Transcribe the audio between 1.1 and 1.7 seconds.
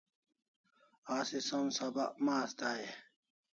Asi som